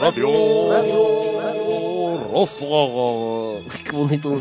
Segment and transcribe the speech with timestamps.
[0.00, 0.28] Radio,
[0.72, 3.64] radio, Rosa.
[3.84, 4.34] Qué bonito.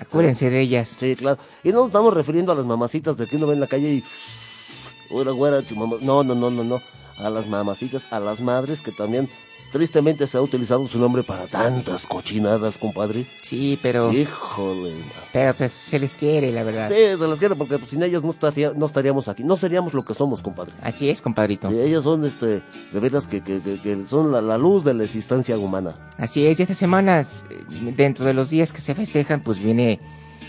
[0.00, 0.88] acuérdense de ellas.
[0.98, 1.38] Sí, claro.
[1.64, 3.88] Y no nos estamos refiriendo a las mamacitas de que uno ve en la calle
[3.94, 4.04] y...
[5.10, 5.96] Güera, güera, tu mamá.
[6.02, 6.82] No, no, no, no, no.
[7.18, 9.28] A las mamacitas, a las madres que también
[9.72, 13.26] tristemente se ha utilizado su nombre para tantas cochinadas, compadre.
[13.42, 14.92] Sí, pero, Híjole.
[15.32, 16.88] pero pues se les quiere, la verdad.
[16.90, 19.44] Sí, se las quiero porque pues, sin ellas no, estaría- no estaríamos aquí.
[19.44, 20.72] No seríamos lo que somos, compadre.
[20.82, 21.68] Así es, compadrito.
[21.70, 22.46] Sí, ellas son, este,
[22.92, 25.94] de veras que, que, que- que son la, la luz de la existencia humana.
[26.16, 27.44] Así es, y estas semanas,
[27.96, 29.98] dentro de los días que se festejan, pues viene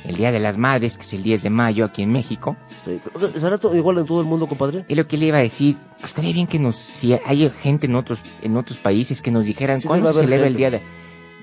[0.05, 2.55] el Día de las Madres, que es el 10 de mayo aquí en México.
[2.83, 2.99] Sí.
[3.36, 4.86] ¿Será igual en todo el mundo, compadre?
[4.87, 7.95] Y lo que le iba a decir, estaría bien que nos, si hay gente en
[7.95, 10.58] otros, en otros países que nos dijeran Sí, cuándo se celebra el gente.
[10.58, 10.82] Día de...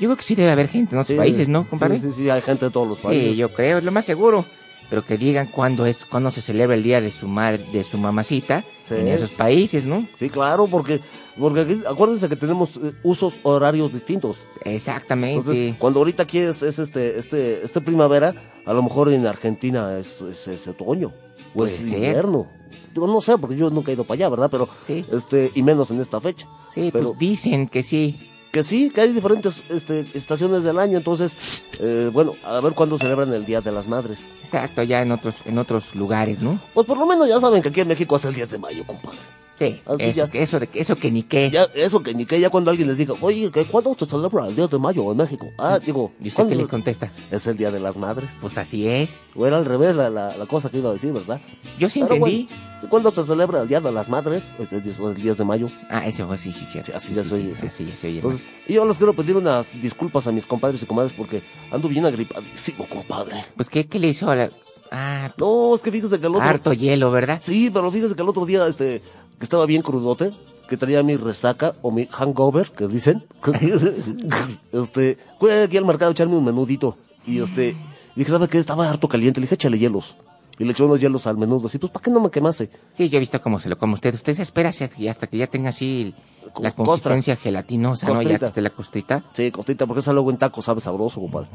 [0.00, 1.98] Yo creo que sí debe haber gente en otros Sí, países, ¿no, compadre?
[1.98, 3.30] Sí, sí, sí, hay gente de todos los países.
[3.30, 4.44] Sí, yo creo, es lo más seguro.
[4.88, 7.98] Pero que digan cuándo es, cuándo se celebra el día de su madre, de su
[7.98, 8.94] mamacita, Sí.
[8.94, 10.06] en esos países, ¿no?
[10.16, 11.00] Sí, claro, porque,
[11.38, 14.36] porque aquí, acuérdense que tenemos eh, usos horarios distintos.
[14.64, 15.38] Exactamente.
[15.40, 19.98] Entonces, cuando ahorita aquí es, es este, este, este primavera, a lo mejor en Argentina
[19.98, 21.12] es, es, es otoño
[21.54, 22.46] o es invierno.
[22.94, 24.48] Digo, no sé, porque yo nunca he ido para allá, ¿verdad?
[24.50, 25.04] Pero, Sí.
[25.12, 26.46] este, y menos en esta fecha.
[26.72, 28.18] sí, pero- pues dicen que sí.
[28.56, 32.96] Que sí, que hay diferentes este, estaciones del año, entonces, eh, bueno, a ver cuándo
[32.96, 34.20] celebran el Día de las Madres.
[34.40, 36.58] Exacto, ya en otros, en otros lugares, ¿no?
[36.72, 38.82] Pues por lo menos ya saben que aquí en México es el 10 de mayo,
[38.86, 39.18] compadre.
[39.58, 41.48] Sí, eso, que, eso, de, eso que ni qué.
[41.50, 44.46] Ya, eso que ni que ya cuando alguien les diga, oye, ¿que ¿cuándo se celebra
[44.46, 45.46] el 10 de mayo en México?
[45.58, 47.10] Ah, digo, ¿Y usted ¿cuándo qué le contesta?
[47.30, 48.30] es el Día de las Madres?
[48.40, 49.24] Pues así es.
[49.34, 51.40] O era al revés la, la, la cosa que iba a decir, ¿verdad?
[51.78, 52.48] Yo sí Pero entendí.
[52.50, 54.44] bueno, ¿Cuándo se celebra el Día de las Madres?
[54.58, 55.66] Pues el 10, el 10 de mayo.
[55.88, 56.66] Ah, eso fue, sí, sí.
[56.66, 57.66] Sí, así Sí, ya soy, sí, sí.
[57.66, 58.16] Así ya se oye.
[58.16, 61.88] Entonces, y yo les quiero pedir unas disculpas a mis compadres y comadres porque ando
[61.88, 63.40] bien agripadísimo, compadre.
[63.56, 64.50] Pues, ¿qué, qué le hizo a la...?
[64.92, 66.46] Ah, No, es que fíjese que el otro...
[66.46, 67.40] harto hielo, ¿verdad?
[67.42, 69.02] Sí, pero fíjese que el otro día, este,
[69.38, 70.32] que estaba bien crudote,
[70.68, 73.24] que traía mi resaca o mi hangover, que dicen.
[74.72, 76.96] este, fui aquí al mercado a echarme un menudito.
[77.26, 77.76] Y este,
[78.14, 78.58] dije, ¿sabe qué?
[78.58, 79.40] Estaba harto caliente.
[79.40, 80.16] Le dije, échale hielos.
[80.58, 81.66] Y le echó unos hielos al menudo.
[81.66, 82.70] Así, pues, ¿para qué no me quemase?
[82.92, 84.14] Sí, yo he visto cómo se lo come usted.
[84.14, 86.14] Usted se espera hasta que- hasta que ya tenga así
[86.60, 86.84] La costra.
[86.84, 88.12] consistencia gelatinosa, ¿no?
[88.14, 88.38] Ya Costrita.
[88.38, 89.24] que esté la costrita.
[89.32, 91.48] Sí, costita, porque es algo en taco, sabe sabroso, compadre.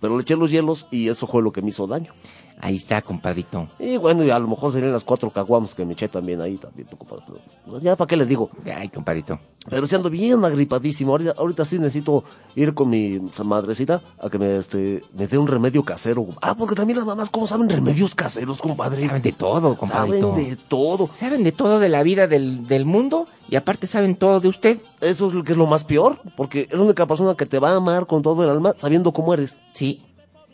[0.00, 2.12] Pero le eché los hielos y eso fue lo que me hizo daño.
[2.60, 3.68] Ahí está, compadrito.
[3.80, 6.56] Y bueno, y a lo mejor serían las cuatro caguamos que me eché también ahí,
[6.56, 7.24] también, compadre.
[7.26, 8.48] Pero, pues, ya, ¿para qué le digo?
[8.76, 9.38] Ay, compadrito.
[9.68, 11.12] Pero si ando bien agripadísimo.
[11.12, 12.22] Ahorita, ahorita sí necesito
[12.54, 16.26] ir con mi madrecita a que me, este, me dé un remedio casero.
[16.42, 19.00] Ah, porque también las mamás, ¿cómo saben remedios caseros, compadre?
[19.00, 20.30] Saben de todo, compadrito.
[20.30, 21.08] Saben de todo.
[21.12, 24.80] Saben de todo de la vida del, del mundo y aparte saben todo de usted.
[25.00, 27.58] Eso es lo que es lo más peor, porque es la única persona que te
[27.58, 29.60] va a amar con todo el alma sabiendo cómo eres.
[29.72, 30.02] Sí,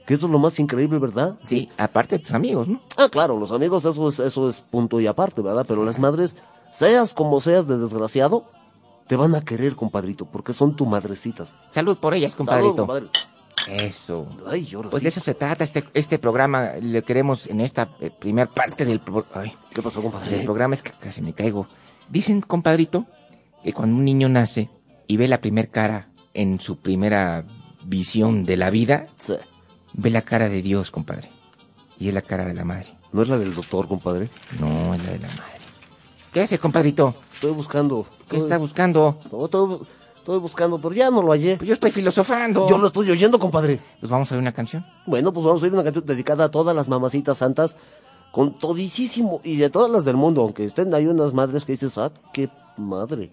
[0.07, 1.37] Que eso es lo más increíble, ¿verdad?
[1.45, 2.81] sí, aparte de tus amigos, ¿no?
[2.97, 5.65] Ah, claro, los amigos, eso es, eso es punto y aparte, ¿verdad?
[5.69, 6.37] Pero las madres,
[6.73, 8.45] seas como seas de desgraciado,
[9.07, 11.57] te van a querer, compadrito, porque son tu madrecitas.
[11.71, 12.77] Salud por ellas, Salud, compadrito.
[12.87, 13.07] compadre.
[13.69, 14.27] Eso.
[14.47, 15.05] Ay, ahora Pues sí.
[15.05, 16.71] de eso se trata este, este programa.
[16.81, 20.43] Le queremos en esta eh, primer parte del, pro- ay, ¿Qué pasó, compadre?
[20.45, 20.75] programa.
[20.75, 21.67] Es que casi me caigo.
[22.11, 23.07] Dicen, compadrito,
[23.65, 24.69] que cuando un niño nace
[25.07, 27.45] y ve la primer cara en su primera
[27.85, 29.07] visión de la vida,
[29.93, 31.31] ve la cara de Dios, compadre.
[31.99, 32.97] Y es la cara de la madre.
[33.13, 34.29] ¿No es la del doctor, compadre?
[34.59, 35.61] No, es la de la madre.
[36.33, 37.15] ¿Qué hace, compadrito?
[37.35, 38.07] Estoy buscando.
[38.29, 39.19] ¿Qué está buscando?
[39.33, 39.87] No, estoy-
[40.21, 41.57] Estoy buscando, pero ya no lo hallé.
[41.57, 42.69] Pues yo estoy filosofando.
[42.69, 43.81] Yo lo estoy oyendo, compadre.
[44.01, 44.85] Pues vamos a ver una canción.
[45.07, 47.79] Bueno, pues vamos a ir a una canción dedicada a todas las mamacitas santas,
[48.33, 51.99] con todísimo, y de todas las del mundo, aunque estén hay unas madres que dices,
[51.99, 53.31] ah, qué madre.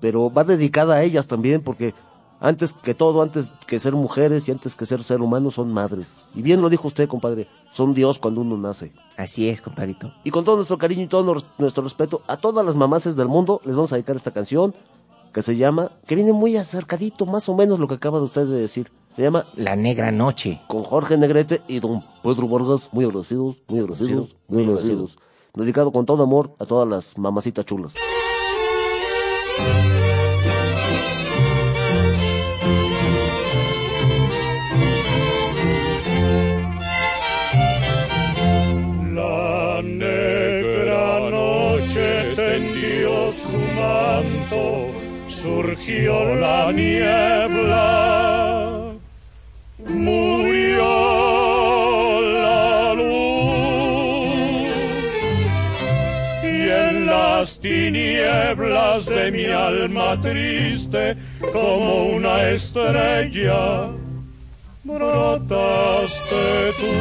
[0.00, 1.94] Pero va dedicada a ellas también, porque
[2.40, 6.28] antes que todo, antes que ser mujeres y antes que ser ser humano, son madres.
[6.34, 8.92] Y bien lo dijo usted, compadre, son Dios cuando uno nace.
[9.16, 10.12] Así es, compadrito.
[10.24, 13.60] Y con todo nuestro cariño y todo nuestro- respeto a todas las mamaces del mundo,
[13.64, 14.74] les vamos a dedicar esta canción
[15.32, 18.46] que se llama, que viene muy acercadito, más o menos lo que acaba de usted
[18.46, 18.90] de decir.
[19.16, 20.60] Se llama La Negra Noche.
[20.68, 25.16] con Jorge Negrete y don Pedro Vargas, muy agradecidos, muy agradecidos, muy agradecidos.
[25.54, 27.94] Dedicado con todo amor a todas las mamacitas chulas.
[39.14, 44.88] La negra noche tendió su manto,
[45.30, 48.25] surgió la niebla,
[58.26, 61.16] tinieblas de mi alma triste
[61.52, 63.88] como una estrella
[64.82, 66.92] brotaste tú.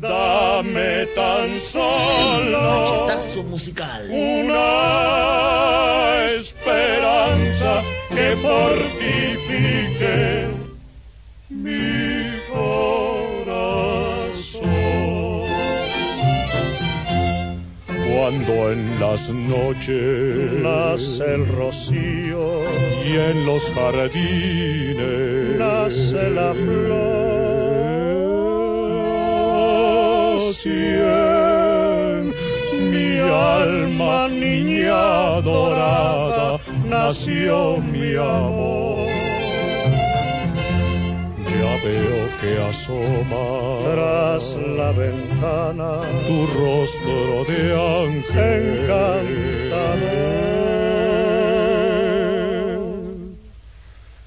[0.00, 3.06] Dame tan solo
[3.48, 4.02] musical.
[4.10, 4.66] una
[6.38, 10.18] esperanza que fortifique
[11.50, 12.17] mi
[18.28, 22.62] Cuando en las noches nace el rocío
[23.06, 26.98] y en los jardines nace la flor.
[30.60, 32.34] Si en
[32.90, 39.07] mi alma niña dorada nació mi amor.
[41.58, 43.46] Ya veo que asoma
[43.82, 44.44] tras
[44.78, 45.90] la ventana
[46.26, 47.60] tu rostro de
[48.04, 50.38] ángel encantador.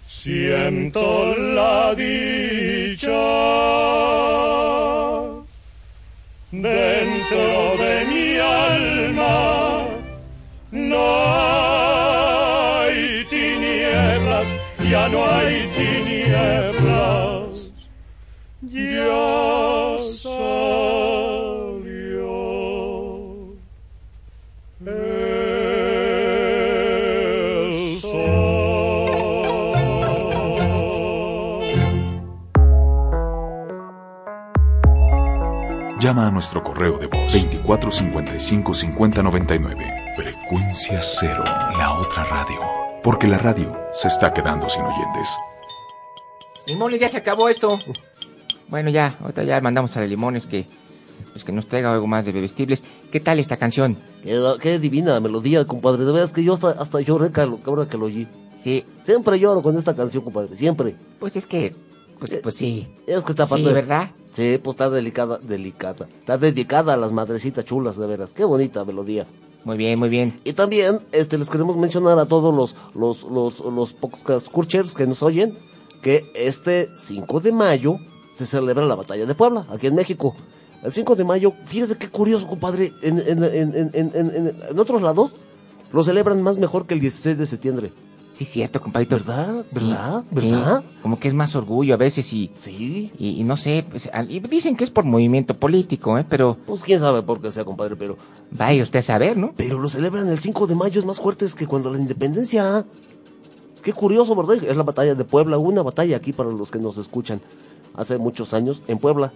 [0.06, 1.06] Siento
[1.58, 3.24] la dicha
[6.52, 7.48] dentro
[7.82, 9.38] de mi alma.
[10.72, 12.98] No hay
[13.30, 14.48] tinieblas,
[14.92, 15.91] ya no hay tinieblas.
[36.12, 40.14] Llama a nuestro correo de voz 2455 5099.
[40.18, 42.60] Frecuencia cero, la otra radio.
[43.02, 45.30] Porque la radio se está quedando sin oyentes.
[46.68, 47.80] Limones, ya se acabó esto.
[48.68, 50.66] Bueno, ya, ahorita ya mandamos a los limones que,
[51.32, 52.84] pues que nos traiga algo más de bebestibles.
[53.10, 53.96] ¿Qué tal esta canción?
[54.22, 56.04] Qué, qué divina melodía, compadre.
[56.04, 58.28] De veras que yo hasta, hasta lloré lo- que ahora que lo oí.
[58.60, 60.58] Sí, Siempre lloro con esta canción, compadre.
[60.58, 60.94] Siempre.
[61.22, 61.74] pues es que,
[62.30, 62.88] pues, pues sí.
[63.08, 63.74] Es que está Sí, aparte.
[63.74, 64.12] ¿verdad?
[64.32, 66.08] Sí, pues está delicada, delicada.
[66.20, 68.32] Está dedicada a las madrecitas chulas, de veras.
[68.32, 69.26] Qué bonita melodía.
[69.66, 70.40] Muy bien, muy bien.
[70.44, 74.48] Y también, este, les queremos mencionar a todos los, los, los, los podcast
[74.96, 75.54] que nos oyen,
[76.02, 77.98] que este 5 de mayo
[78.36, 80.36] se celebra la batalla de Puebla, aquí en México.
[80.84, 84.80] El 5 de mayo, fíjese qué curioso, compadre, en, en, en, en, en, en- en
[84.80, 85.32] otros lados
[85.92, 87.92] lo celebran más mejor que el 16 de septiembre.
[88.42, 89.18] Sí, cierto, compadrito.
[89.18, 89.64] ¿Verdad?
[89.70, 90.24] Sí, ¿Verdad?
[90.30, 90.36] sí.
[90.52, 90.84] ¿Verdad?
[91.04, 93.12] Como que es más orgullo a veces y, Sí.
[93.20, 96.26] y, y no sé, pues, y dicen que es por movimiento político, ¿eh?
[96.28, 98.18] Pero Pues quién sabe por qué sea, compadre, pero...
[98.50, 99.54] vaya usted a saber, ¿no?
[99.56, 102.84] Pero lo celebran el 5 de mayo, es más fuertes que cuando la independencia.
[103.84, 104.64] Qué curioso, ¿verdad?
[104.64, 107.42] Es la batalla de Puebla, una batalla aquí para los que nos escuchan.
[107.94, 109.34] Hace muchos años, en Puebla.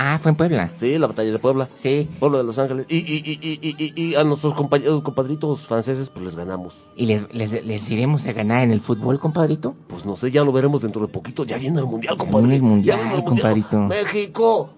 [0.00, 0.70] Ah, fue en Puebla.
[0.74, 1.68] Sí, la batalla de Puebla.
[1.74, 2.08] Sí.
[2.20, 2.86] Pueblo de Los Ángeles.
[2.88, 6.74] Y, y, y, y, y, a nuestros compañeros, compadritos franceses, pues les ganamos.
[6.94, 9.74] ¿Y les, les, les iremos a ganar en el fútbol, compadrito?
[9.88, 11.44] Pues no sé, ya lo veremos dentro de poquito.
[11.44, 12.42] Ya viene el mundial, compadre.
[12.46, 13.76] viene el Mundial, Ya el compadrito.
[13.80, 14.70] ¡México!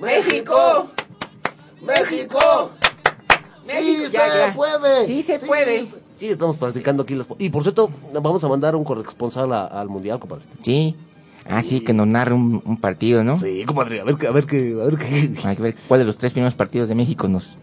[0.00, 0.86] ¡México!
[1.82, 2.70] ¡México!
[3.66, 4.54] ¡Sí ya, se ya.
[4.54, 5.04] puede!
[5.04, 5.86] Sí se puede.
[6.16, 7.26] Sí, estamos practicando aquí las...
[7.38, 10.44] Y por cierto, vamos a mandar un corresponsal a- al mundial, compadre.
[10.62, 10.94] Sí.
[11.48, 13.38] Ah, sí, que nos narre un, un partido, ¿no?
[13.38, 14.76] Sí, compadre, a ver, qué- a ver qué...
[14.80, 15.32] A ver qué...
[15.44, 17.54] Hay que ver cuál de los tres primeros partidos de México nos,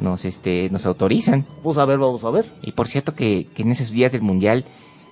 [0.00, 1.44] nos, este, nos autorizan.
[1.58, 2.46] Vamos a ver, vamos a ver.
[2.62, 4.64] Y por cierto que, que en esos días del Mundial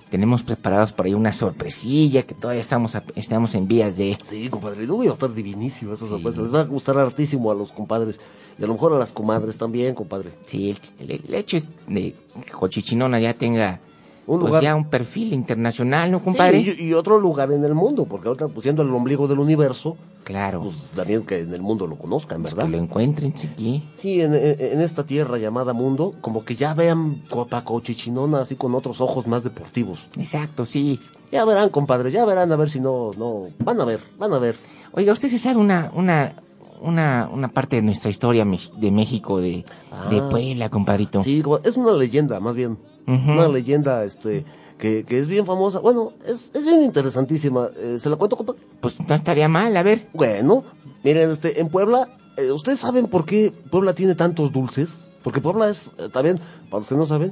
[0.09, 4.17] tenemos preparados por ahí una sorpresilla que todavía estamos, a- estamos en vías de...
[4.23, 6.41] Sí, compadre, uy, va a estar divinísimo esa sorpresa.
[6.41, 8.19] Les va a gustar hartísimo a los compadres.
[8.57, 10.29] Y a lo mejor a las comadres también, compadre.
[10.45, 13.81] Sí, el, el- el hecho es de que Cochichinona ya tenga
[14.27, 16.61] Un pues lugar- ya un perfil internacional, ¿no, compadre?
[16.61, 19.39] Sí, y, y otro lugar en el mundo, porque ahorita pues, siendo el ombligo del
[19.39, 22.69] universo, claro, pues también que en el mundo lo conozcan, pues ¿verdad?
[22.69, 23.83] que lo encuentren, sí.
[23.95, 28.75] Sí, en, en- esta tierra llamada mundo, como que ya vean Copaco Chichinona así con
[28.75, 30.07] otros ojos más deportivos.
[30.17, 30.99] Exacto, sí.
[31.31, 34.39] Ya verán, compadre, ya verán a ver si no, no, van a ver, van a
[34.39, 34.57] ver.
[34.91, 36.35] Oiga, ¿usted se sabe una, una,
[36.81, 39.63] una, una parte de nuestra historia de México, de,
[40.09, 40.27] de Ah.
[40.29, 41.23] Puebla, compadrito?
[41.23, 42.77] Sí, es una leyenda, más bien.
[43.07, 44.43] Una leyenda, este,
[44.77, 45.79] que, que es bien famosa.
[45.79, 47.69] Bueno, es, es bien interesantísima.
[47.77, 48.59] Eh, ¿Se la cuento, compadre?
[48.81, 50.03] Pues no estaría mal, a ver.
[50.13, 50.63] Bueno,
[51.03, 55.05] miren, este, en Puebla, eh, ¿ustedes saben por qué Puebla tiene tantos dulces?
[55.23, 57.31] Porque Puebla es, eh, también, para los que no saben,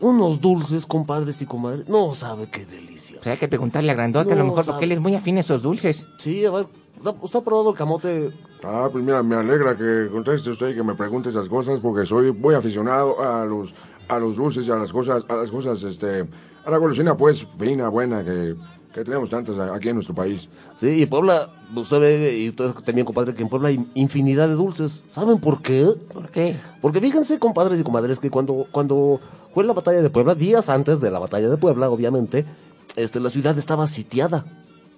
[0.00, 1.88] unos dulces, compadres y comadres.
[1.88, 3.16] No sabe qué delicia.
[3.16, 4.74] Pues hay que preguntarle a Grandota, a lo No, mejor, sabe.
[4.76, 6.06] porque él es muy afín a esos dulces.
[6.18, 8.30] Sí, a ver, ¿usted- ¿usted ha probado el camote?
[8.62, 12.06] Ah, pues mira, me alegra que conteste usted y que me pregunte esas cosas porque
[12.06, 13.74] soy muy aficionado a los
[14.08, 16.24] a los dulces y a las cosas a las cosas este
[16.64, 18.54] a la golosina pues fina, buena que,
[18.92, 20.48] que tenemos tantas a- aquí en nuestro país.
[20.78, 24.54] Sí, y Puebla, usted ve, y usted también, compadre, que en Puebla hay infinidad de
[24.54, 25.02] dulces.
[25.08, 25.86] ¿Saben por qué?
[26.12, 26.56] ¿Por qué?
[26.82, 29.18] Porque fíjense, compadres y comadres, que cuando, cuando
[29.54, 32.44] fue la batalla de Puebla, días antes de la batalla de Puebla, obviamente,
[32.96, 34.44] este, la ciudad estaba sitiada.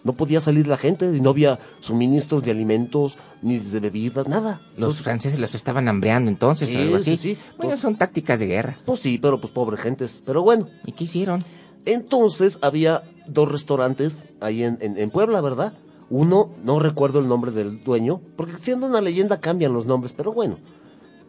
[0.05, 4.61] No podía salir la gente y no había suministros de alimentos, ni de bebidas, nada.
[4.71, 7.17] Los Entonces, franceses los estaban hambreando entonces, Sí, o algo así.
[7.17, 7.39] sí, sí.
[7.59, 8.77] Bueno, son tácticas de guerra.
[8.87, 10.23] pues sí, pero pues pobre gentes.
[10.25, 11.43] Pero bueno, ¿Y qué hicieron?
[11.87, 15.75] entonces había dos restaurantes ahí en, en, en Puebla, ¿verdad?
[16.09, 20.33] Uno, no recuerdo el nombre del dueño, porque siendo una leyenda cambian los nombres, pero
[20.33, 20.59] bueno,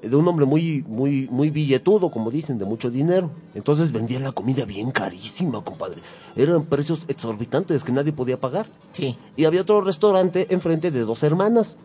[0.02, 3.30] de un hombre muy, muy, muy billetudo, como dicen, de mucho dinero.
[3.54, 6.02] Entonces vendían la comida bien carísima, compadre.
[6.36, 8.68] Eran precios exorbitantes que nadie podía pagar.
[8.94, 9.16] Sí.
[9.36, 11.78] Y había otro restaurante enfrente de dos hermanas.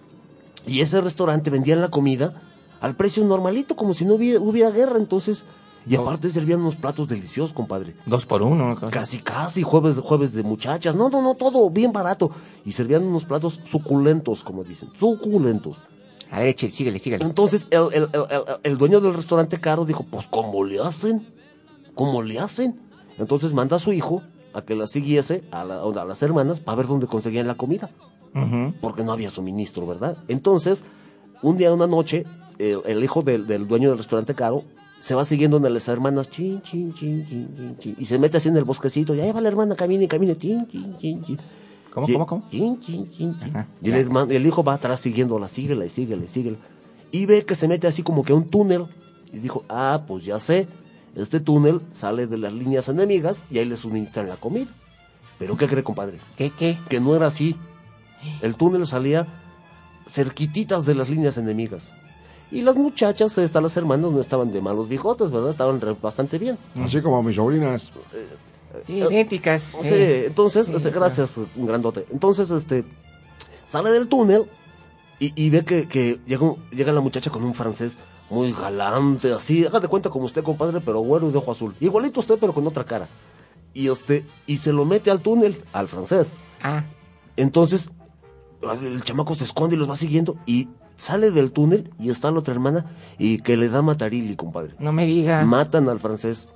[0.67, 2.43] Y ese restaurante vendían la comida
[2.81, 4.99] al precio normalito, como si no hubiera, hubiera guerra.
[4.99, 5.45] Entonces,
[5.89, 7.95] y aparte servían unos platos deliciosos, compadre.
[8.07, 8.75] Dos por uno.
[8.75, 8.91] ¿no?
[8.91, 10.97] Casi, casi, jueves, jueves de muchachas.
[10.97, 12.31] No, no, no, todo bien barato.
[12.65, 14.91] Y servían unos platos suculentos, como dicen.
[14.99, 15.79] Suculentos.
[16.31, 17.25] A ver, eche, síguele, síguele.
[17.25, 21.27] Entonces, el, el- el- el- el dueño del restaurante caro dijo, pues, ¿cómo le hacen?
[21.95, 22.79] ¿Cómo le hacen?
[23.19, 26.77] Entonces manda a su hijo a que la siguiese a, la- a las hermanas para
[26.77, 27.91] ver dónde conseguían la comida.
[28.83, 30.19] Porque no había suministro, ¿verdad?
[30.29, 30.83] Entonces,
[31.43, 32.25] un día, una noche,
[32.59, 34.63] el, el hijo del, del dueño del restaurante caro
[34.99, 38.37] se va siguiendo a las hermanas, chin, chin, chin, chin, chin, chin, y se mete
[38.39, 41.39] así en el bosquecito, y ahí va la hermana, camine, camine, chin, chin, chin, chin.
[41.97, 42.49] ¿Cómo, Y- cómo, cómo?
[42.51, 43.51] Chin, chin, chin, chin.
[43.57, 46.59] Ajá, y el, hermano, el hijo va atrás siguiéndola, síguela y síguela y síguela.
[47.11, 48.85] Y ve que se mete así como que a un túnel.
[49.33, 50.69] Y dijo, ah, pues ya sé,
[51.15, 54.69] este túnel sale de las líneas enemigas y ahí le suministran la comida.
[55.39, 56.19] Pero ¿qué cree, compadre?
[56.37, 56.79] ¿Qué, qué?
[56.91, 57.57] Que no era así.
[58.43, 59.27] El túnel salía
[60.09, 61.95] cerquititas de las líneas enemigas.
[62.51, 65.51] Y las muchachas, estas, las hermanas, no estaban de malos bigotes, ¿verdad?
[65.51, 66.57] Estaban re- bastante bien.
[66.77, 67.91] Así como mis sobrinas.
[68.83, 69.63] Sí, idénticas.
[69.63, 69.89] Sí,
[70.27, 72.07] entonces, este, gracias, un grandote.
[72.11, 72.85] Entonces, este,
[73.67, 74.45] sale del túnel
[75.19, 79.33] y, y ve que, que llega, un- llega la muchacha con un francés muy galante,
[79.33, 81.75] así, haga de cuenta como usted, compadre, pero güero y de ojo azul.
[81.81, 83.09] Igualito usted, pero con otra cara.
[83.73, 86.33] Y este, y se lo mete al túnel, al francés.
[86.63, 86.85] Ah,
[87.37, 87.91] Entonces,
[88.83, 92.39] el chamaco se esconde y los va siguiendo y sale del túnel y está la
[92.39, 92.87] otra hermana
[93.19, 94.75] y que le da matarili, compadre.
[94.79, 95.45] no me diga.
[95.45, 96.49] Matan al francés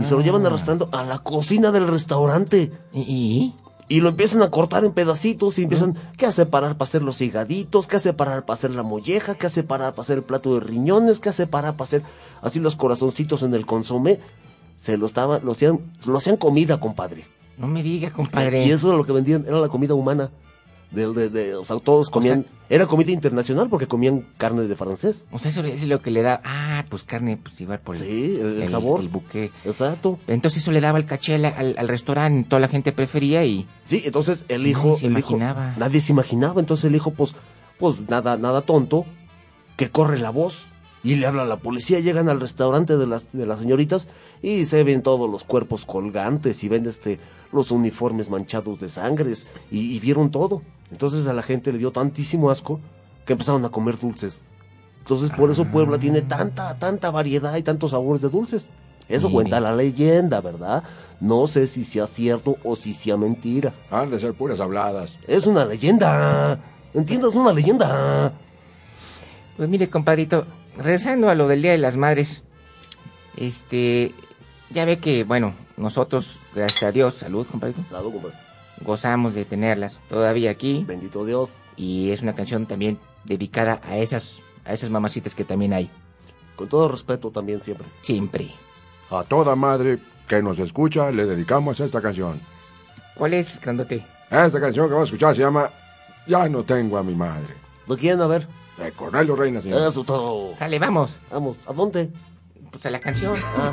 [0.00, 2.72] y se lo llevan arrastrando a la cocina del restaurante.
[2.92, 3.00] ¿Y?
[3.00, 3.54] y?
[3.88, 7.20] Y lo empiezan a cortar en pedacitos y empiezan, ¿qué a separar para hacer los
[7.20, 7.86] higaditos?
[7.86, 9.36] ¿Qué a separar para hacer la molleja?
[9.36, 11.20] ¿Qué a separar para hacer el plato de riñones?
[11.20, 12.02] ¿Qué a separar para hacer
[12.42, 14.18] así los corazoncitos en el consomé?
[14.76, 17.26] Se lo estaban, lo hacían, lo hacían comida, compadre.
[17.58, 18.66] No me diga, compadre.
[18.66, 20.30] Y eso era lo que vendían, era la comida humana.
[20.90, 25.26] De, de, de- o sea, todos comían, era comida internacional porque comían carne de francés.
[25.32, 26.40] O sea, eso es lo que le da.
[26.44, 29.00] Ah, pues carne, pues igual por el, Sí, el, el sabor.
[29.00, 29.50] El buque.
[29.64, 30.18] Exacto.
[30.28, 33.66] Entonces eso le daba el caché al, al, al restaurante, toda la gente prefería y...
[33.84, 35.74] Sí, entonces el hijo, Nadie se hijo- imaginaba.
[35.76, 37.34] nadie se imaginaba, entonces el hijo, pues,
[37.78, 39.04] pues nada, nada tonto,
[39.76, 40.66] que corre la voz
[41.02, 44.08] y le habla a la policía, llegan al restaurante de las, de las señoritas
[44.40, 47.20] y se ven todos los cuerpos colgantes y ven este,
[47.52, 50.62] los uniformes manchados de sangres y, y vieron todo.
[50.90, 52.80] Entonces a la gente le dio tantísimo asco
[53.24, 54.42] que empezaron a comer dulces.
[55.00, 58.68] Entonces por eso Puebla tiene tanta, tanta variedad y tantos sabores de dulces.
[59.08, 59.34] Eso Mire.
[59.34, 60.82] cuenta la leyenda, ¿verdad?
[61.20, 63.72] No sé si sea cierto o si sea mentira.
[63.90, 65.16] Han de ser puras habladas.
[65.28, 66.58] Es una leyenda.
[66.92, 67.34] ¿Entiendes?
[67.34, 68.32] Una leyenda.
[69.56, 70.44] Pues mire, compadrito,
[70.76, 72.42] regresando a lo del Día de las Madres,
[73.36, 74.12] este,
[74.70, 78.36] ya ve que, bueno, nosotros, gracias a Dios, salud, compadrito, Claro, compadre.
[78.82, 80.84] Gozamos de tenerlas todavía aquí.
[80.86, 81.50] Bendito Dios.
[81.76, 85.90] Y es una canción también dedicada a esas, a esas mamacitas que también hay.
[86.56, 87.86] Con todo respeto también siempre.
[88.02, 88.50] Siempre.
[89.10, 92.40] A toda madre que nos escucha le dedicamos esta canción.
[93.14, 94.04] ¿Cuál es, grandote?
[94.30, 95.70] Esta canción que vamos a escuchar se llama
[96.26, 97.54] Ya no tengo a mi madre.
[97.86, 98.48] ¿Lo quieren a ver?
[98.78, 99.86] De Cornelio Reina, señor.
[99.86, 100.56] Eso todo.
[100.56, 101.18] Sale, vamos.
[101.30, 102.10] Vamos, ¿a dónde?
[102.70, 103.34] Pues a la canción.
[103.56, 103.72] Ah,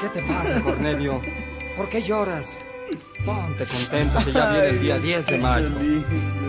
[0.00, 1.20] ¿Qué te pasa, Cornelio?
[1.76, 2.58] ¿Por qué lloras?
[3.24, 5.70] Ponte contento que ya viene el día 10 de mayo.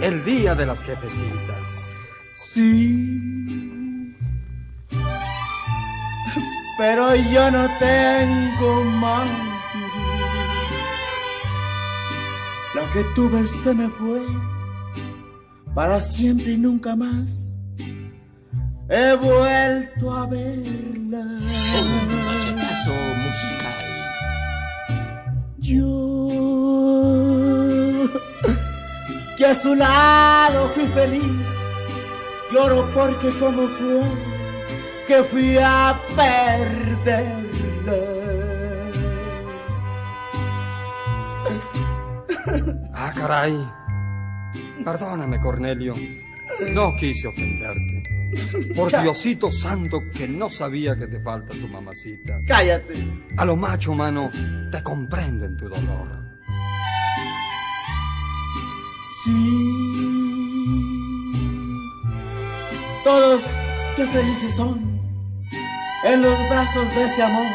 [0.02, 1.94] El día de las jefecitas.
[2.36, 4.14] Sí.
[6.78, 9.28] Pero yo no tengo más.
[12.74, 14.22] La que tuve se me fue
[15.74, 17.30] para siempre y nunca más.
[18.90, 21.40] He vuelto a verla.
[25.66, 26.28] Yo,
[29.36, 31.48] que a su lado fui feliz,
[32.54, 34.04] lloro porque como fue
[35.08, 37.26] que fui a perderla.
[42.98, 43.56] Ah, caray.
[44.84, 45.94] Perdóname, Cornelio.
[46.74, 48.15] No quise ofenderte.
[48.76, 52.40] Por Diosito santo que no sabía que te falta tu mamacita.
[52.48, 52.94] Cállate.
[53.38, 54.30] A lo macho, mano,
[54.72, 56.08] te comprendo en tu dolor.
[59.24, 59.86] Sí.
[63.04, 63.42] Todos
[63.96, 65.00] qué felices son
[66.06, 67.46] en los brazos de ese amor.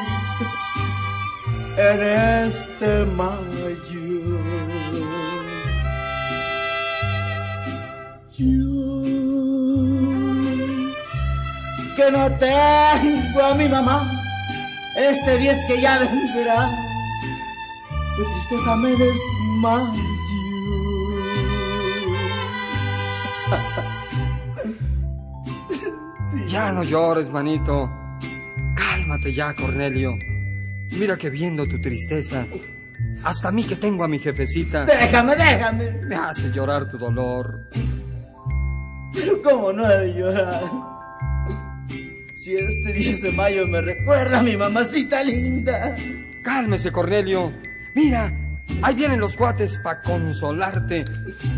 [1.77, 2.03] En
[2.47, 4.39] este mayo.
[8.37, 8.80] Yo
[12.01, 14.11] que no tengo a mi mamá.
[14.97, 16.71] Este 10 que ya vendrá.
[18.17, 20.03] De tristeza me desmayo.
[26.49, 27.91] Ya no llores, manito.
[28.77, 30.17] Cálmate ya, Cornelio.
[30.99, 32.47] Mira que viendo tu tristeza,
[33.25, 35.91] hasta a mí que tengo a mi jefecita, Déjame, déjame.
[36.03, 37.69] me hace llorar tu dolor.
[39.13, 40.90] Pero cómo no he de llorar.
[42.41, 45.95] Si este 10 de mayo me recuerda a mi mamacita linda.
[46.43, 47.53] Cálmese, Cornelio.
[47.95, 48.33] Mira,
[48.81, 51.05] ahí vienen los cuates para consolarte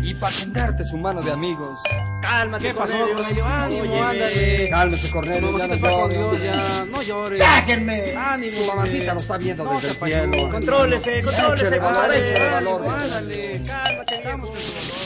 [0.01, 1.79] y para tenderte su mano de amigos.
[2.21, 3.45] Cálmate, ¿Qué pasó, Cornelio?
[3.45, 4.69] Ánimo, ándale.
[4.69, 6.19] Cálmese, Cornelio, ya no llores.
[6.19, 7.39] Dios, ya, no llores.
[7.39, 8.15] Déjenme.
[8.17, 10.49] Ánimo, Tu mamacita nos está viendo desde el cielo.
[10.51, 12.37] Contrólese, contrólese, compadre.
[12.57, 13.61] ándale.
[13.65, 15.02] Cálmate, vamos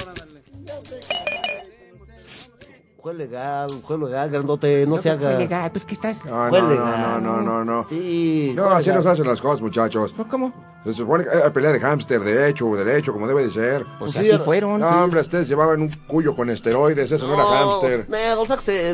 [3.01, 5.37] Fue legal, fue legal, grandote, no se Fue haga.
[5.37, 6.25] legal, pues que estás.
[6.25, 7.23] No, Fue no, no, legal.
[7.23, 7.87] no, no, no, no.
[7.87, 9.03] Sí, No, así legal.
[9.03, 10.13] nos hacen las cosas, muchachos.
[10.29, 10.51] ¿Cómo?
[10.83, 13.85] Se supone que hay pelea de hámster, derecho, derecho, como debe de ser.
[13.99, 14.79] Pues sí, así era- fueron.
[14.81, 14.95] No, sí.
[14.95, 18.05] hombre, ustedes llevaban un cuyo con esteroides, eso no, era hámster.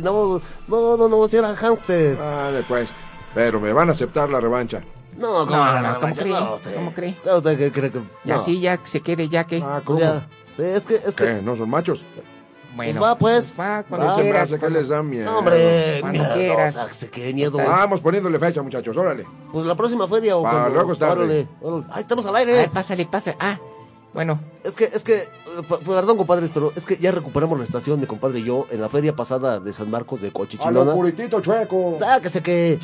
[0.03, 2.15] No, no, no, no, no, si era hámster.
[2.17, 2.93] Vale, pues.
[3.33, 4.83] Pero me van a aceptar la revancha.
[5.17, 6.31] No, No, ¿cómo la no, ¿cómo cree?
[6.33, 6.75] No, usted.
[6.75, 7.15] ¿Cómo cree?
[7.25, 7.99] No, usted que cree que.
[8.25, 8.43] Ya no.
[8.43, 9.57] sí, ya se quede, ya que.
[9.63, 9.99] Ah, Pues ¿cómo?
[9.99, 10.27] ya.
[10.57, 11.25] Sí, es que, es que.
[11.25, 11.41] ¿Qué?
[11.41, 12.03] ¿No son machos?
[12.75, 13.01] Bueno.
[13.01, 13.53] va, pues.
[13.59, 14.13] Va, cuando Va.
[14.15, 14.43] Se me quieras.
[14.43, 15.25] hace que cuando- les da miedo.
[15.31, 17.07] No, hombre, Cuando miedo, quieras.
[17.11, 17.57] qué miedo.
[17.57, 19.25] Vamos poniéndole fecha, muchachos, órale.
[19.51, 21.13] Pues la próxima feria o cuando- luego es tarde.
[21.23, 21.83] órale, órale.
[21.91, 22.53] Ay, estamos al aire.
[22.53, 23.37] ver, pásale, pásale.
[23.39, 23.59] Ah,
[24.13, 24.39] bueno.
[24.63, 25.27] Es que, es que, eh,
[25.85, 28.89] perdón, compadres, pero es que ya recuperamos la estación, mi compadre y yo, en la
[28.89, 30.93] feria pasada de San Marcos de A lo Cochichinona.
[30.93, 31.97] puritito chueco.
[31.99, 32.79] Sáquese que.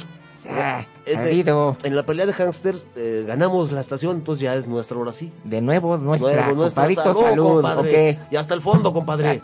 [0.50, 1.76] Ah, Este, perdido.
[1.84, 5.34] en la pelea de hamsters eh, ganamos la estación, entonces ya es nuestra ahora sí.
[5.44, 6.34] De nuevo, nuestra.
[6.46, 7.54] Nuevo, nuestra compadrito, salud.
[7.56, 8.12] compadre.
[8.24, 8.32] ¿ok?
[8.32, 9.42] Y hasta el fondo, compadre.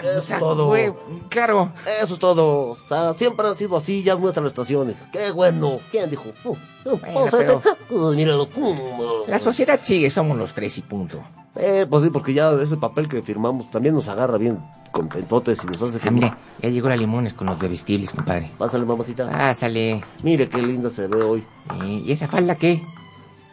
[0.00, 0.66] Eso es todo.
[0.68, 0.92] güey,
[1.28, 1.72] claro.
[2.02, 2.70] Eso es todo.
[2.70, 4.94] O sea, siempre ha sido así, ya es nuestra estación.
[5.12, 5.78] Qué bueno.
[5.90, 6.24] ¿Quién dijo?
[6.44, 7.94] Uh, uh, vamos a pero- este.
[7.94, 8.48] Uy, míralo.
[8.56, 11.22] Uh, La sociedad sigue, somos los tres y punto.
[11.54, 14.58] Eh, pues sí, porque ya ese papel que firmamos también nos agarra bien
[14.90, 18.50] contentotes y nos hace Ah, mira, ya llegó la limones con los bebestibles, compadre.
[18.56, 19.28] Pásale, mamacita.
[19.30, 20.02] Pásale.
[20.22, 21.44] Mire qué linda se ve hoy.
[21.80, 22.82] Sí, ¿Y esa falda qué?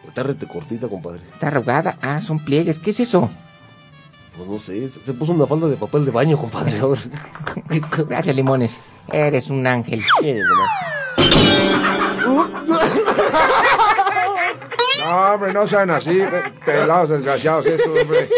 [0.08, 1.22] Está rete cortita, compadre.
[1.34, 1.98] ¿Está arrugada?
[2.02, 2.80] Ah, son pliegues.
[2.80, 3.28] ¿Qué es eso?
[4.40, 6.80] Pues no sé, se puso una falda de papel de baño, compadre.
[8.08, 8.82] Gracias, limones.
[9.12, 10.02] Eres un ángel.
[10.22, 10.70] Nomás.
[15.00, 18.30] No, hombre, no sean así, pe- pelados desgraciados estos, hombre.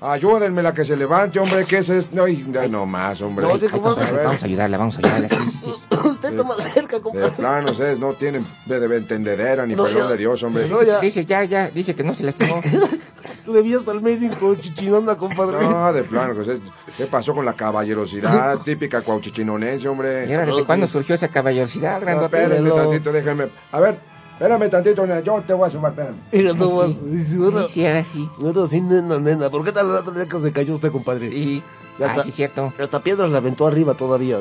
[0.00, 2.14] Ayúdenme la que se levante, hombre, ¿qué es esto?
[2.14, 3.46] No, y- ay, no más, hombre.
[3.46, 3.94] No, ¿cómo?
[3.96, 5.28] Vamos a ayudarla, vamos a ayudarla.
[5.28, 5.70] Sí, sí, sí.
[6.08, 7.30] Usted está más cerca, de compadre.
[7.30, 10.08] plano, ustedes no tienen de, de entendedera ni No, perdón ya.
[10.08, 10.68] de Dios, hombre.
[10.68, 11.00] No, ya.
[11.00, 12.60] Dice, ya, ya, dice que no se lastimó.
[13.46, 15.58] Le vi hasta el medio con chichinonda, compadre.
[15.66, 16.60] No, de plano, pues, eh,
[16.96, 20.24] ¿qué pasó con la caballerosidad típica cuauchichinonense, ¿Y hombre?
[20.26, 20.66] ahora No, desde sí.
[20.66, 22.36] cuándo surgió esa caballerosidad, No, grandote?
[22.42, 23.48] espérenme Pero- tantito, déjenme.
[23.72, 23.98] A ver,
[24.38, 26.16] Espérame tantito, nena, yo te voy a sumar, espérame.
[26.30, 26.86] Mira, no más.
[26.88, 26.98] sí.
[27.06, 28.28] Dice, ahora- Sí, ahora sí.
[28.38, 29.48] ahora sí, nena, nena.
[29.50, 31.28] ¿Por qué tal otro día que se cayó usted, compadre?
[31.30, 31.62] Sí.
[31.98, 32.22] Ya Ah, está.
[32.22, 32.72] sí, cierto.
[32.78, 34.38] Hasta piedras le aventó arriba todavía.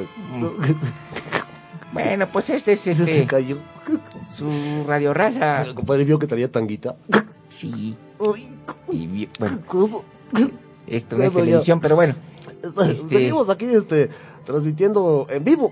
[1.94, 3.58] Bueno, pues este es Se este cayó.
[4.36, 4.46] su
[4.86, 5.62] radio raza.
[5.64, 6.96] El compadre vio que traía tanguita.
[7.48, 7.96] Sí.
[8.20, 8.52] Uy,
[8.92, 10.04] Y bueno, ¿cómo?
[10.88, 12.14] esto no es televisión, pero bueno.
[12.62, 14.10] Este- Seguimos aquí este,
[14.46, 15.72] transmitiendo en vivo.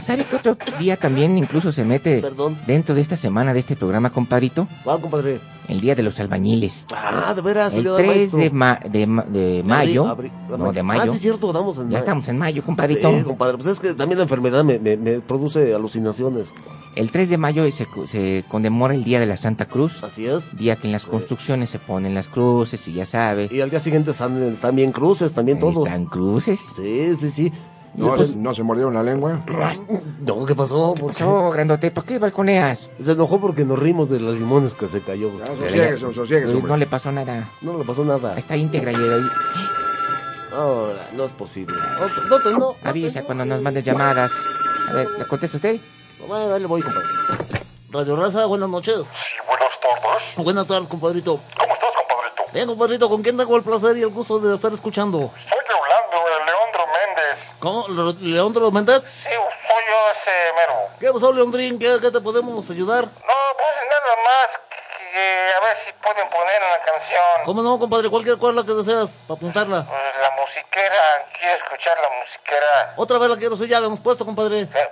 [0.00, 2.58] ¿Sabe que otro día también incluso se mete Perdón.
[2.66, 4.68] dentro de esta semana de este programa, compadrito?
[4.86, 5.40] Va, compadre.
[5.68, 6.86] El Día de los Albañiles.
[6.96, 7.74] Ah, de veras.
[7.74, 8.38] El del 3 Maestro.
[8.40, 10.06] de, ma- de, ma- de mayo.
[10.06, 11.02] Abri- abri- No, de Ah, mayo.
[11.12, 11.98] sí, es cierto, damos en Ya mayo.
[11.98, 13.10] estamos en mayo, compadrito.
[13.18, 13.58] Sí, compadre.
[13.58, 16.54] Pues es que también la enfermedad me, me, me produce alucinaciones.
[16.96, 20.02] El 3 de mayo se, se conmemora el Día de la Santa Cruz.
[20.02, 20.56] Así es.
[20.56, 23.48] Día que en las construcciones se ponen las cruces y ya sabe.
[23.52, 25.86] Y al día siguiente están, están bien cruces, también todos.
[25.86, 26.60] Están cruces.
[26.76, 27.52] Sí, sí, sí.
[27.96, 29.40] Y ¿No, eso- ¿No se mordieron la lengua?
[30.20, 30.94] No, ¿qué pasó?
[30.94, 31.24] ¿Por qué?
[31.24, 32.90] Oh, grandote, ¿por qué balconeas?
[33.00, 35.30] Se enojó porque nos rimos de los limones que se cayó.
[35.38, 36.64] Ya, sosiegues, sosiegues.
[36.64, 37.48] No le pasó nada.
[37.60, 38.36] No le pasó nada.
[38.38, 39.22] Está íntegra y ahí
[40.52, 41.74] Ahora, no es posible.
[42.28, 42.76] No, no, no, no.
[42.82, 44.32] avisa cuando nos mandes llamadas.
[44.88, 45.80] A ver, ¿le contesta usted?
[46.26, 47.06] Bueno, le voy, compadre.
[47.90, 48.96] Radio Raza, buenas noches.
[49.46, 50.44] Buenas tardes.
[50.44, 51.32] Buenas tardes, compadrito.
[51.36, 52.52] ¿Cómo estás, compadrito?
[52.54, 55.30] Bien, compadrito, ¿con quién tengo el placer y el gusto de estar escuchando?
[57.60, 57.86] ¿Cómo?
[57.88, 59.02] ¿Le- ¿Leandro Méndez?
[59.04, 60.88] Sí, soy yo ese mero.
[61.00, 61.78] ¿Qué pasó, Leondrín?
[61.78, 63.04] ¿Qué, ¿Qué te podemos ayudar?
[63.04, 64.60] No, pues nada más
[65.12, 67.44] que a ver si pueden poner una canción.
[67.44, 68.08] ¿Cómo no, compadre?
[68.10, 69.84] Cualquier cual la que deseas, para apuntarla.
[69.88, 72.92] Pues la musiquera, quiero escuchar la musiquera.
[72.96, 74.60] Otra vez la quiero, sí, ya la hemos puesto, compadre.
[74.62, 74.90] Eh,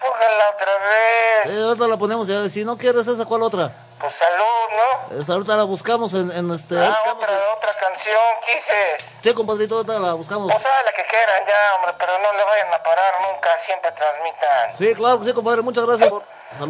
[0.00, 1.52] póngala otra vez.
[1.58, 2.48] Eh, ahorita la ponemos ya.
[2.48, 3.70] Si no quieres esa, ¿cuál otra?
[4.00, 5.20] Pues salud, ¿no?
[5.20, 6.78] Esa, ahorita la buscamos en, en este...
[6.78, 9.04] Ah, otra, otra canción, quise.
[9.22, 10.52] Sí, compadrito, ahorita la buscamos.
[10.52, 13.90] Pues ah, la que quieran ya, hombre, pero no le vayan a parar nunca, siempre
[13.90, 14.76] transmitan.
[14.76, 15.62] Sí, claro que sí, compadre.
[15.62, 16.08] Muchas gracias.
[16.08, 16.22] Salud.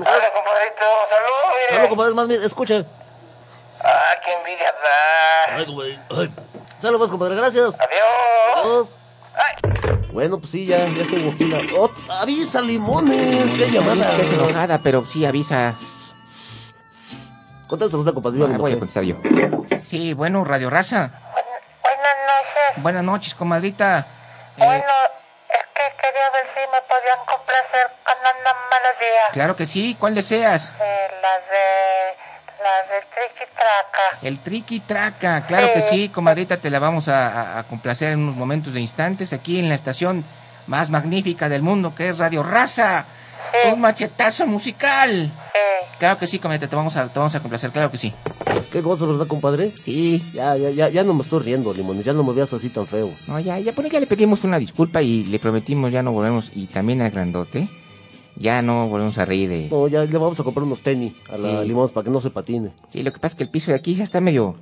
[0.05, 1.75] Dale, compadrito, salud, mire.
[1.75, 2.15] Salud, compadre.
[2.15, 2.85] Más bien, escuche.
[3.85, 5.57] Ah, qué envidia da.
[5.57, 5.99] Ay, compadre.
[6.11, 6.35] Ay.
[6.79, 7.37] Salud, pues, compadre.
[7.37, 7.75] Gracias.
[7.79, 8.65] Adiós.
[8.65, 8.95] Adiós.
[9.35, 9.55] Ay.
[10.13, 11.59] Bueno, pues sí, ya, ya estuvo aquí la...
[11.79, 11.91] ¡Oh,
[12.23, 13.55] avisa, limones!
[13.55, 14.17] ¡Qué llamada!
[14.17, 15.75] Es enojada, pero sí avisa.
[17.69, 18.39] Contéstale usted, compadre.
[18.45, 19.17] Ah, voy a contestar yo.
[19.79, 21.11] Sí, bueno, Radio Raza.
[21.83, 22.83] Buenas noches.
[22.83, 23.99] Buenas noches, comadrita.
[24.57, 24.83] Eh, Bueno,
[25.49, 29.23] es que quería ver si me podían complacer con una melodía.
[29.33, 29.97] claro que sí.
[30.01, 30.73] ¿Cuál deseas?
[30.81, 32.29] Eh, las de...
[32.63, 34.19] Las de Tricky Traca.
[34.23, 35.47] El Triqui Traca.
[35.47, 36.57] Claro que sí, comadrita.
[36.57, 39.77] Te la vamos a, a- a complacer en unos momentos de instantes aquí en la
[39.77, 40.25] estación
[40.67, 43.05] más magnífica del mundo, que es Radio Raza.
[43.73, 45.31] Un machetazo musical.
[45.99, 46.69] Claro que sí, comadrita.
[46.69, 47.71] Te vamos a, te vamos a complacer.
[47.73, 48.13] Claro que sí.
[48.73, 49.73] ¿Qué cosa, verdad, compadre?
[49.83, 50.23] Sí.
[50.33, 52.05] Ya, ya, ya, ya no me estoy riendo, limones.
[52.05, 53.11] Ya no me veas así tan feo.
[53.27, 56.13] No, ya, ya, por ahí ya le pedimos una disculpa y le prometimos ya no
[56.13, 56.53] volvemos.
[56.55, 57.69] Y también al grandote.
[58.37, 59.69] Ya no volvemos a reír de...
[59.69, 61.69] No, ya le vamos a comprar unos tenis a la Sí.
[61.69, 62.71] limones para que no se patine.
[62.91, 64.55] Sí, lo que pasa es que el piso de aquí ya está medio...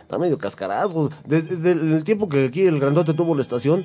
[0.00, 1.08] Está medio cascarazgo.
[1.24, 3.84] Desde, desde el tiempo que aquí el grandote tuvo la estación,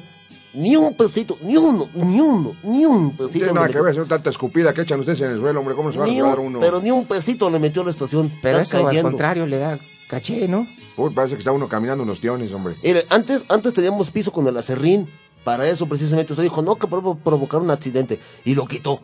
[0.54, 3.32] ni un pesito, ni uno, ni uno, ni un No pesito.
[3.34, 3.84] tiene le nada que metió.
[3.84, 5.76] ver, señor, tanta escupida que echan ustedes en el suelo, hombre.
[5.76, 6.60] ¿Cómo se va a un- uno?
[6.60, 8.32] Pero ni un pesito le metió a la estación.
[8.42, 9.78] Pero eso al contrario le da
[10.10, 10.68] caché, ¿no?
[10.96, 12.76] Uy, parece que está uno caminando unos tiones, hombre.
[12.84, 15.10] Mire, antes, antes teníamos piso con el acerrín.
[15.44, 18.20] Para eso precisamente usted dijo, no, que provo- provocar un accidente.
[18.44, 19.02] Y lo quitó.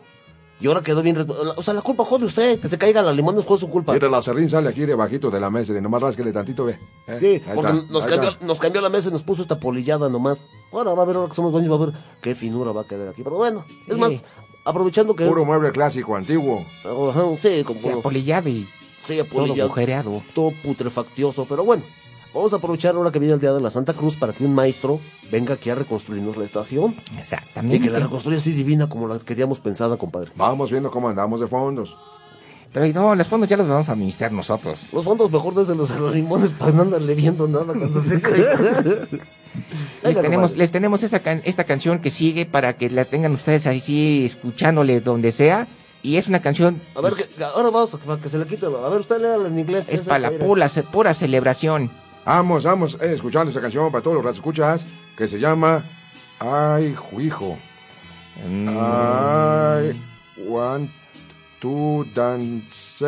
[0.60, 1.16] Y ahora quedó bien...
[1.56, 2.60] O sea, la culpa jode usted.
[2.60, 3.92] Que se caiga la limón fue su culpa.
[3.92, 6.78] Mira, la serrín sale aquí debajito de la mesa y nomás rásquele tantito, ve.
[7.08, 7.16] ¿eh?
[7.18, 10.08] Sí, Ahí porque está, nos cambió, nos cambió la mesa y nos puso esta polillada
[10.08, 10.46] nomás.
[10.72, 12.86] Ahora va a ver, ahora que somos dueños, va a ver qué finura va a
[12.86, 13.22] quedar aquí.
[13.22, 14.00] Pero bueno, es Sí.
[14.00, 14.12] más,
[14.64, 15.46] aprovechando que Puro es...
[15.46, 16.64] mueble clásico, antiguo.
[16.84, 17.80] Ajá, sí, como...
[17.82, 18.66] Se apolillado y
[19.04, 20.22] sí, todo apolillado, agujereado.
[20.34, 21.82] todo putrefactioso, pero bueno.
[22.34, 24.54] Vamos a aprovechar ahora que viene el día de la Santa Cruz para que un
[24.54, 26.96] maestro venga aquí a reconstruirnos la estación.
[27.14, 27.80] Y Exactamente.
[27.80, 30.32] que la reconstruya así divina como la queríamos pensada, compadre.
[30.34, 31.96] Vamos viendo cómo andamos de fondos.
[32.72, 34.88] Pero no, los fondos ya los vamos a administrar nosotros.
[34.92, 38.52] Los fondos mejor desde los limones para no andarle viendo nada cuando se caiga.
[40.02, 43.30] Les Venga, tenemos, les tenemos esa can- esta canción que sigue para que la tengan
[43.30, 45.68] ustedes ahí sí escuchándole donde sea.
[46.02, 48.44] Y es una canción, A ver, pues, que, ahora vamos a para que se le
[48.46, 48.66] quite.
[48.66, 49.88] A ver, usted léala en inglés.
[49.88, 51.90] es para la pura, pura celebración.
[52.24, 55.82] Vamos, vamos eh, escuchando esta canción para todos los escuchas que se llama
[56.38, 57.58] Ay, Juijo.
[58.48, 59.92] Mm, I
[60.46, 60.90] want
[61.60, 63.04] to dance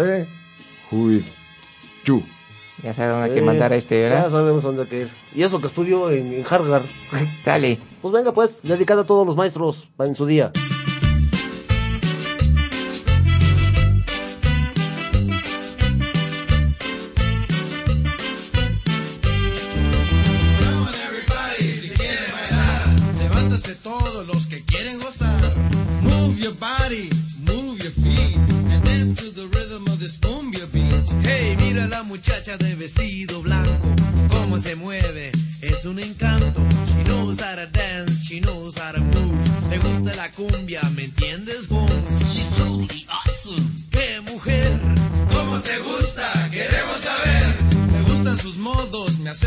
[0.93, 1.25] with
[2.05, 2.23] you.
[2.83, 4.31] ya saben dónde hay Sí, que mandar a este, Ya ¿verdad?
[4.31, 5.11] sabemos dónde hay que ir.
[5.35, 6.85] Y eso que estudio en, en Harvard.
[7.39, 7.79] Sale.
[8.03, 10.53] Pues venga, pues, dedicada a todos los maestros en su día.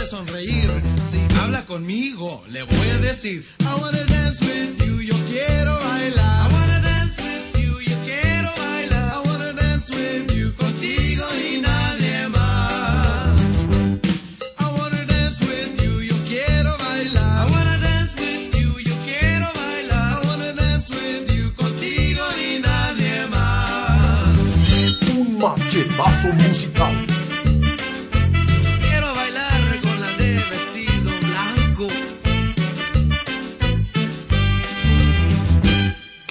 [0.10, 0.70] Sonreír.
[1.12, 6.50] Si habla conmigo, le voy a decir, I wanna dance with you, yo quiero bailar.
[6.50, 9.14] I wanna dance with you, yo quiero bailar.
[9.14, 13.40] I wanna dance with you, contigo y nadie más.
[14.58, 17.48] I wanna dance with you, yo quiero bailar.
[17.48, 20.14] I wanna dance with you, yo quiero bailar.
[20.14, 24.36] I wanna dance with you, contigo y nadie más.
[25.16, 26.99] Un machetazo musical.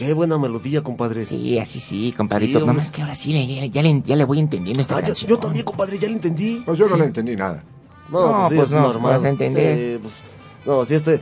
[0.09, 1.27] Qué buena melodía, compadre.
[1.27, 2.61] Sí, así sí, compadrito.
[2.61, 4.81] Sí, Nada más que ahora sí, le- ya, le- ya le, ya le voy entendiendo
[4.81, 5.29] esta Ah, yo, canción.
[5.29, 6.63] yo también, compadre, ya lo entendí.
[6.65, 7.63] Pues yo no le entendí nada.
[8.11, 9.13] No, pues es no, normal.
[9.17, 9.77] vas a entender.
[9.77, 10.23] Sí, pues,
[10.65, 11.17] no, sí, este.
[11.17, 11.21] eh,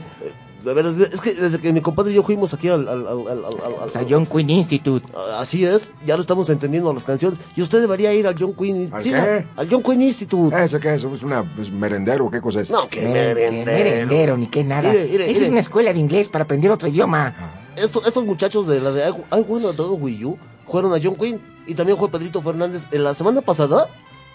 [0.64, 2.86] De veras, es que desde que mi compadre y yo fuimos aquí al.
[2.88, 5.04] al, al, al, al- al- O sea, John Quinn Institute.
[5.38, 7.38] Así es, ya lo estamos entendiendo las canciones.
[7.56, 9.46] Y usted debería ir al John Quinn ¿Al sí, qué?
[9.56, 10.56] Al John Quinn Institute.
[10.64, 11.02] ¿Ese qué es?
[11.04, 12.30] ¿Es una es merendero?
[12.30, 12.70] ¿Qué cosa es?
[12.70, 13.66] No, que Mere- que merendero.
[13.84, 14.90] merendero, ni que nada.
[14.92, 15.44] Mire, mire, Esa mire.
[15.46, 17.34] es una escuela de inglés para aprender otro idioma.
[17.76, 20.38] Esto- estos muchachos de la de I, I Wanna Dance With You
[20.70, 22.86] fueron a John Quinn y también fue Pedrito Fernández.
[22.90, 23.88] En la semana pasada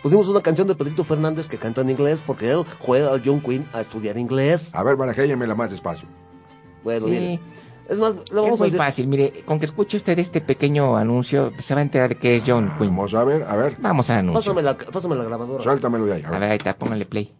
[0.03, 3.41] pusimos una canción de Pedrito Fernández que canta en inglés porque él juega al John
[3.41, 4.73] Quinn a estudiar inglés.
[4.75, 6.07] A ver, la más despacio.
[6.83, 7.11] Bueno, Sí.
[7.11, 7.39] mire.
[7.89, 8.77] Es más, le Es a muy decir.
[8.77, 12.37] fácil, mire, con que escuche usted este pequeño anuncio, se va a enterar de que
[12.37, 12.87] es John Quinn.
[12.95, 13.75] Vamos a ver, a ver.
[13.79, 14.53] Vamos al anuncio.
[14.53, 15.61] Pásame la, pásame la grabadora.
[15.61, 16.23] Suéltamelo de ahí.
[16.25, 17.33] A ver, ahí está, póngale play.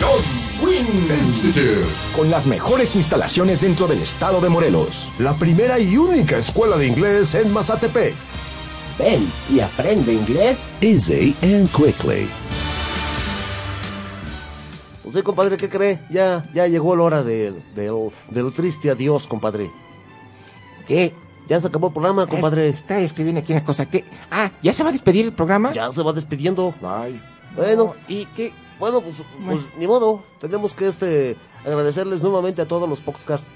[0.00, 0.22] John
[0.60, 0.86] Quinn
[1.26, 1.86] Institute.
[2.14, 5.12] Con las mejores instalaciones dentro del estado de Morelos.
[5.18, 8.14] La primera y única escuela de inglés en Mazatepec.
[8.98, 10.58] Ven y aprende inglés.
[10.80, 12.28] Easy and quickly.
[15.04, 16.00] Usted, compadre, ¿qué cree?
[16.10, 19.70] Ya, ya llegó la hora del, del, del triste adiós, compadre.
[20.86, 21.14] ¿Qué?
[21.48, 22.68] Ya se acabó el programa, compadre.
[22.68, 23.86] Está escribiendo aquí una cosa.
[23.86, 24.04] ¿Qué?
[24.30, 25.72] Ah, ¿ya se va a despedir el programa?
[25.72, 26.74] Ya se va despidiendo.
[26.80, 27.20] Bye.
[27.54, 28.52] Bueno, ¿Y qué?
[28.78, 30.20] Bueno, pues, pues ni modo.
[30.40, 33.48] Tenemos que este agradecerles nuevamente a todos los podcasts,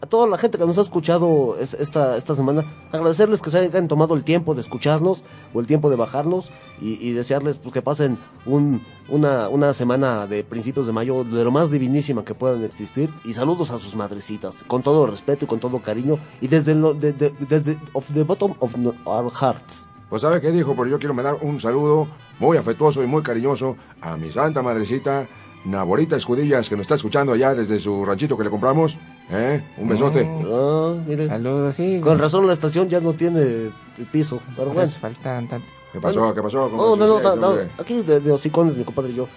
[0.00, 2.64] a toda la gente que nos ha escuchado es- esta, esta semana.
[2.90, 5.22] Agradecerles que se hayan tomado el tiempo de escucharnos
[5.54, 10.26] o el tiempo de bajarnos y, y desearles pues, que pasen un, una, una semana
[10.26, 13.10] de principios de mayo de lo más divinísima que puedan existir.
[13.24, 16.94] Y saludos a sus madrecitas, con todo respeto y con todo cariño y desde, lo,
[16.94, 19.86] de- de- desde of the bottom of our hearts.
[20.12, 22.06] Pues sabe qué dijo, pero yo quiero mandar un saludo
[22.38, 25.26] muy afectuoso y muy cariñoso a mi santa madrecita,
[25.64, 28.98] Naborita Escudillas, que nos está escuchando allá desde su ranchito que le compramos.
[29.30, 29.64] ¿Eh?
[29.78, 30.30] Un besote.
[30.52, 31.28] Ah, mire.
[31.28, 31.98] Saludos, sí.
[32.02, 33.70] Con razón la estación ya no tiene
[34.12, 34.90] piso, pero bueno.
[34.90, 35.70] faltan tantos.
[35.90, 36.34] ¿Qué pasó?
[36.34, 36.68] ¿Qué pasó?
[36.68, 39.28] No, no, no, no, aquí de, de hocicones, mi compadre y yo.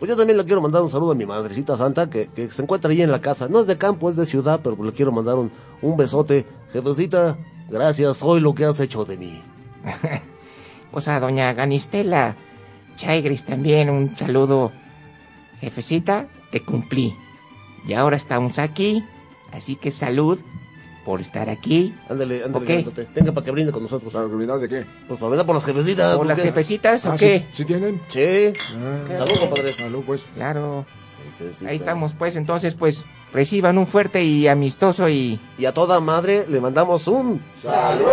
[0.00, 2.60] Pues yo también le quiero mandar un saludo a mi madrecita santa que, que se
[2.60, 3.46] encuentra ahí en la casa.
[3.46, 6.44] No es de campo, es de ciudad, pero le quiero mandar un, un besote.
[6.72, 7.38] Jefecita,
[7.70, 9.40] gracias, hoy lo que has hecho de mí.
[10.90, 12.34] Pues a doña Ganistela
[12.96, 14.72] Chaigris también un saludo.
[15.60, 17.14] Jefecita, te cumplí.
[17.86, 19.04] Y ahora estamos aquí,
[19.52, 20.38] así que salud
[21.04, 21.94] por estar aquí.
[22.08, 22.68] Ándale, ándale, Ok.
[22.70, 23.04] grandote.
[23.04, 24.12] Tenga para que brinde con nosotros.
[24.12, 24.86] ¿Para brindar de qué?
[25.06, 26.16] Pues para brindar por las jefecitas.
[26.16, 26.44] ¿Por las ¿qué?
[26.44, 27.40] jefecitas o Ah, qué?
[27.40, 28.00] ¿sí, sí tienen?
[28.08, 28.52] Sí.
[29.10, 29.76] Ah, Salud, compadres.
[29.76, 30.26] Salud, pues.
[30.34, 30.86] Claro.
[31.38, 31.70] Jefecita.
[31.70, 32.34] Ahí estamos, pues.
[32.36, 35.38] Entonces, pues, reciban un fuerte y amistoso y...
[35.58, 37.42] Y a toda madre le mandamos un...
[37.48, 38.06] ¡Salud!